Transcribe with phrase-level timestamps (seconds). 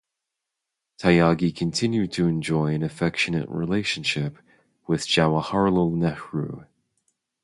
[0.97, 4.39] Tyagi continued to enjoy an affectionate relationship
[4.87, 6.65] with Jawaharlal Nehru.